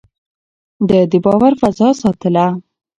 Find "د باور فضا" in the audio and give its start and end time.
1.11-1.89